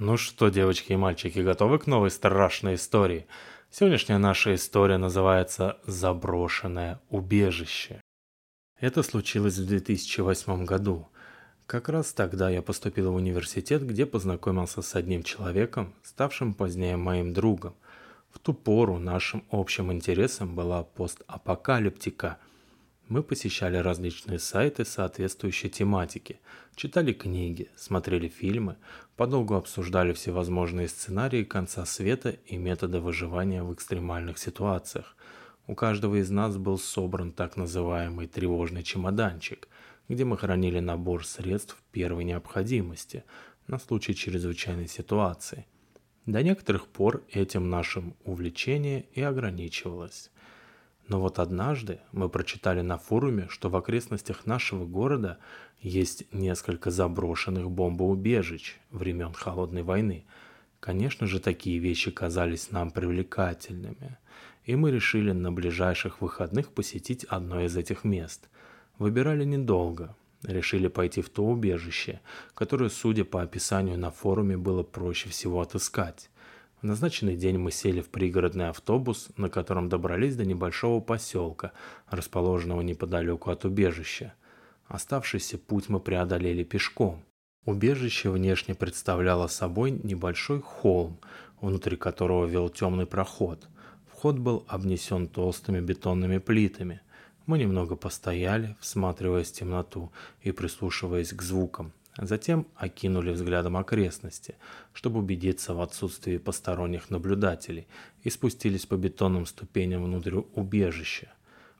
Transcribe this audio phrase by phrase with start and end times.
[0.00, 3.26] Ну что, девочки и мальчики, готовы к новой страшной истории?
[3.68, 8.00] Сегодняшняя наша история называется «Заброшенное убежище».
[8.78, 11.08] Это случилось в 2008 году.
[11.66, 17.34] Как раз тогда я поступил в университет, где познакомился с одним человеком, ставшим позднее моим
[17.34, 17.74] другом.
[18.30, 22.38] В ту пору нашим общим интересом была постапокалиптика–
[23.08, 26.40] мы посещали различные сайты соответствующей тематики,
[26.74, 28.76] читали книги, смотрели фильмы,
[29.16, 35.16] подолгу обсуждали всевозможные сценарии конца света и методы выживания в экстремальных ситуациях.
[35.66, 39.68] У каждого из нас был собран так называемый тревожный чемоданчик,
[40.08, 43.24] где мы хранили набор средств первой необходимости
[43.66, 45.66] на случай чрезвычайной ситуации.
[46.26, 50.30] До некоторых пор этим нашим увлечение и ограничивалось.
[51.08, 55.38] Но вот однажды мы прочитали на форуме, что в окрестностях нашего города
[55.80, 60.24] есть несколько заброшенных бомбоубежищ времен Холодной войны.
[60.80, 64.18] Конечно же, такие вещи казались нам привлекательными,
[64.64, 68.48] и мы решили на ближайших выходных посетить одно из этих мест.
[68.98, 72.20] Выбирали недолго, решили пойти в то убежище,
[72.54, 76.28] которое, судя по описанию на форуме, было проще всего отыскать.
[76.80, 81.72] В назначенный день мы сели в пригородный автобус, на котором добрались до небольшого поселка,
[82.08, 84.34] расположенного неподалеку от убежища.
[84.86, 87.24] Оставшийся путь мы преодолели пешком.
[87.64, 91.18] Убежище внешне представляло собой небольшой холм,
[91.60, 93.66] внутри которого вел темный проход.
[94.06, 97.00] Вход был обнесен толстыми бетонными плитами.
[97.46, 100.12] Мы немного постояли, всматриваясь в темноту
[100.42, 101.92] и прислушиваясь к звукам.
[102.20, 104.56] Затем окинули взглядом окрестности,
[104.92, 107.86] чтобы убедиться в отсутствии посторонних наблюдателей,
[108.24, 111.32] и спустились по бетонным ступеням внутрь убежища.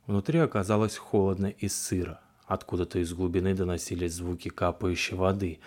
[0.06, 2.20] Внутри оказалось холодно и сыро.
[2.46, 5.58] Откуда-то из глубины доносились звуки капающей воды.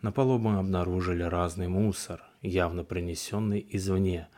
[0.00, 4.28] На полу мы обнаружили разный мусор, явно принесенный извне.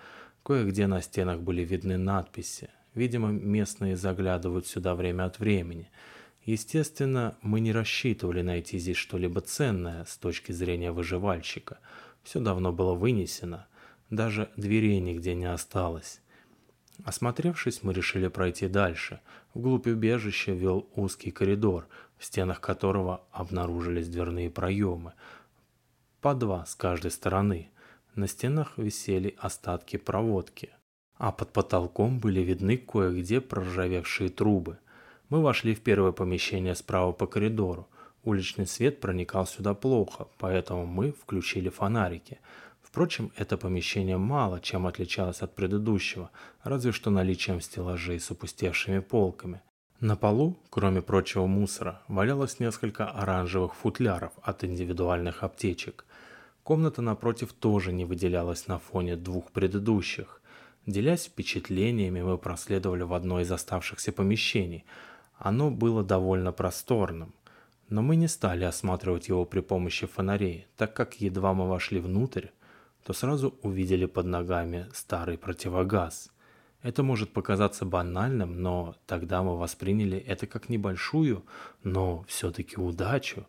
[0.42, 2.70] Кое-где на стенах были видны надписи.
[2.94, 5.90] Видимо, местные заглядывают сюда время от времени–
[6.44, 11.78] Естественно, мы не рассчитывали найти здесь что-либо ценное с точки зрения выживальщика.
[12.24, 13.66] Все давно было вынесено,
[14.10, 16.20] даже дверей нигде не осталось.
[17.04, 19.20] Осмотревшись, мы решили пройти дальше.
[19.54, 21.86] Вглубь убежища вел узкий коридор,
[22.18, 25.12] в стенах которого обнаружились дверные проемы.
[26.20, 27.70] По два с каждой стороны.
[28.14, 30.70] На стенах висели остатки проводки,
[31.16, 34.78] а под потолком были видны кое-где проржавевшие трубы–
[35.32, 37.88] мы вошли в первое помещение справа по коридору.
[38.22, 42.38] Уличный свет проникал сюда плохо, поэтому мы включили фонарики.
[42.82, 46.30] Впрочем, это помещение мало чем отличалось от предыдущего,
[46.62, 49.62] разве что наличием стеллажей с опустевшими полками.
[50.00, 56.04] На полу, кроме прочего мусора, валялось несколько оранжевых футляров от индивидуальных аптечек.
[56.62, 60.42] Комната напротив тоже не выделялась на фоне двух предыдущих.
[60.84, 64.84] Делясь впечатлениями, мы проследовали в одно из оставшихся помещений–
[65.38, 67.34] оно было довольно просторным,
[67.88, 72.48] но мы не стали осматривать его при помощи фонарей, так как едва мы вошли внутрь,
[73.04, 76.30] то сразу увидели под ногами старый противогаз.
[76.82, 81.44] Это может показаться банальным, но тогда мы восприняли это как небольшую,
[81.84, 83.46] но все-таки удачу.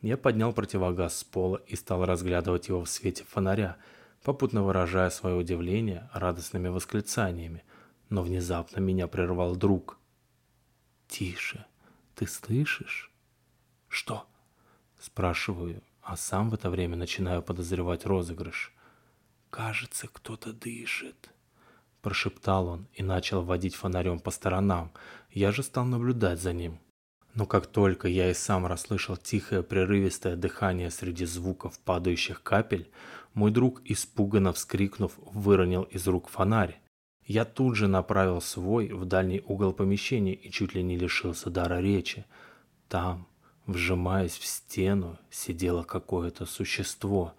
[0.00, 3.76] Я поднял противогаз с пола и стал разглядывать его в свете фонаря,
[4.22, 7.64] попутно выражая свое удивление радостными восклицаниями.
[8.10, 9.98] Но внезапно меня прервал друг–
[11.12, 11.66] Тише.
[12.14, 13.10] Ты слышишь?
[13.88, 14.26] Что?
[14.98, 18.72] Спрашиваю, а сам в это время начинаю подозревать розыгрыш.
[19.50, 21.28] Кажется, кто-то дышит.
[22.00, 24.90] Прошептал он и начал водить фонарем по сторонам.
[25.30, 26.78] Я же стал наблюдать за ним.
[27.34, 32.90] Но как только я и сам расслышал тихое прерывистое дыхание среди звуков падающих капель,
[33.34, 36.80] мой друг, испуганно вскрикнув, выронил из рук фонарь.
[37.26, 41.80] Я тут же направил свой в дальний угол помещения и чуть ли не лишился дара
[41.80, 42.24] речи.
[42.88, 43.26] Там,
[43.66, 47.34] вжимаясь в стену, сидело какое-то существо.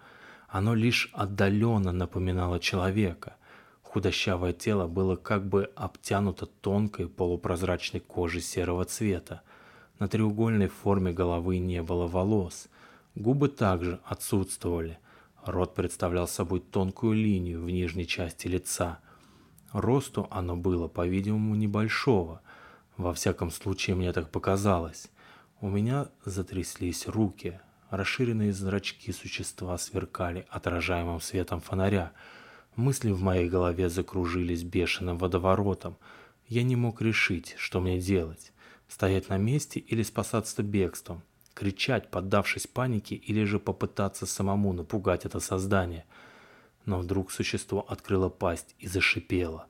[0.48, 3.36] Оно лишь отдаленно напоминало человека.
[3.82, 9.42] Худощавое тело было как бы обтянуто тонкой полупрозрачной кожей серого цвета.
[9.98, 12.68] На треугольной форме головы не было волос.
[13.14, 14.98] Губы также отсутствовали.
[15.44, 18.98] Рот представлял собой тонкую линию в нижней части лица–
[19.74, 22.40] Росту оно было, по-видимому, небольшого.
[22.96, 25.10] Во всяком случае, мне так показалось.
[25.60, 27.60] У меня затряслись руки.
[27.90, 32.12] Расширенные зрачки существа сверкали отражаемым светом фонаря.
[32.76, 35.96] Мысли в моей голове закружились бешеным водоворотом.
[36.46, 38.52] Я не мог решить, что мне делать.
[38.86, 41.22] Стоять на месте или спасаться бегством.
[41.52, 46.04] кричать, поддавшись панике, или же попытаться самому напугать это создание.
[46.84, 49.66] Но вдруг существо открыло пасть и зашипело.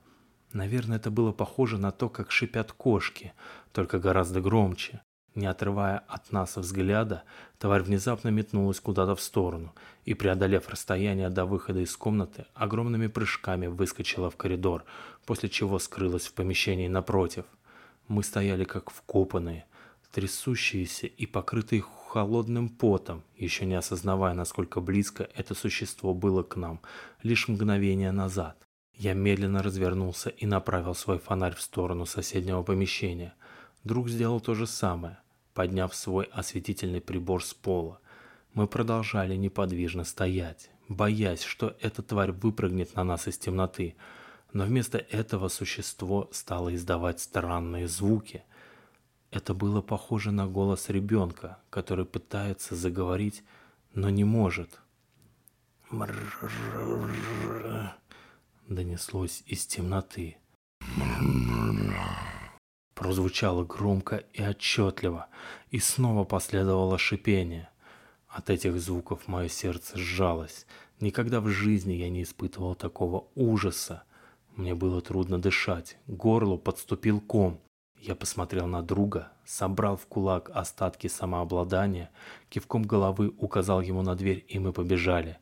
[0.52, 3.32] Наверное, это было похоже на то, как шипят кошки,
[3.72, 5.02] только гораздо громче.
[5.34, 7.24] Не отрывая от нас взгляда,
[7.58, 9.74] тварь внезапно метнулась куда-то в сторону
[10.04, 14.84] и, преодолев расстояние до выхода из комнаты, огромными прыжками выскочила в коридор,
[15.26, 17.46] после чего скрылась в помещении напротив.
[18.06, 19.66] Мы стояли как вкопанные,
[20.14, 26.80] трясущиеся и покрытые холодным потом, еще не осознавая, насколько близко это существо было к нам
[27.24, 28.56] лишь мгновение назад.
[28.94, 33.34] Я медленно развернулся и направил свой фонарь в сторону соседнего помещения.
[33.82, 35.18] Друг сделал то же самое,
[35.52, 37.98] подняв свой осветительный прибор с пола.
[38.52, 43.96] Мы продолжали неподвижно стоять, боясь, что эта тварь выпрыгнет на нас из темноты.
[44.52, 48.44] Но вместо этого существо стало издавать странные звуки.
[49.34, 53.42] Это было похоже на голос ребенка, который пытается заговорить,
[53.92, 54.80] но не может
[58.68, 60.36] донеслось из темноты.
[62.94, 65.26] Прозвучало громко и отчетливо,
[65.70, 67.68] и снова последовало шипение.
[68.28, 70.64] От этих звуков мое сердце сжалось.
[71.00, 74.04] Никогда в жизни я не испытывал такого ужаса.
[74.54, 77.60] Мне было трудно дышать, к горлу подступил ком.
[78.06, 82.10] Я посмотрел на друга, собрал в кулак остатки самообладания,
[82.50, 85.38] кивком головы указал ему на дверь, и мы побежали.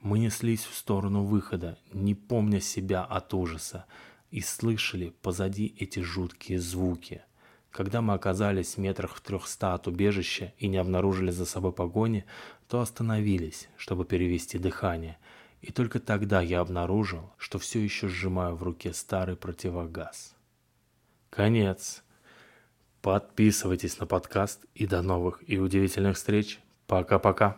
[0.00, 3.84] Мы неслись в сторону выхода, не помня себя от ужаса,
[4.30, 7.20] и слышали позади эти жуткие звуки.
[7.70, 12.24] Когда мы оказались в метрах в трехста от убежища и не обнаружили за собой погони,
[12.66, 15.18] то остановились, чтобы перевести дыхание.
[15.60, 20.34] И только тогда я обнаружил, что все еще сжимаю в руке старый противогаз.
[21.28, 22.02] Конец.
[23.06, 26.58] Подписывайтесь на подкаст и до новых и удивительных встреч.
[26.88, 27.54] Пока-пока.